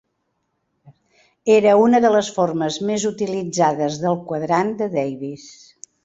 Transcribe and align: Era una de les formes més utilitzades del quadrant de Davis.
Era 1.55 1.73
una 1.81 1.99
de 2.05 2.09
les 2.15 2.31
formes 2.37 2.79
més 2.91 3.05
utilitzades 3.09 3.99
del 4.05 4.17
quadrant 4.31 4.73
de 4.81 4.89
Davis. 4.95 5.45